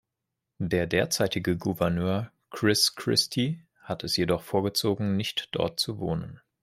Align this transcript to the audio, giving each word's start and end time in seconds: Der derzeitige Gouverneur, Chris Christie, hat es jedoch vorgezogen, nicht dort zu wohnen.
Der 0.57 0.87
derzeitige 0.87 1.55
Gouverneur, 1.59 2.31
Chris 2.49 2.95
Christie, 2.95 3.61
hat 3.81 4.03
es 4.03 4.17
jedoch 4.17 4.41
vorgezogen, 4.41 5.15
nicht 5.15 5.49
dort 5.51 5.79
zu 5.79 5.99
wohnen. 5.99 6.41